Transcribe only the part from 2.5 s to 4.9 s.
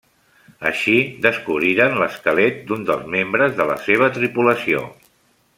d'un dels membres de la seva tripulació.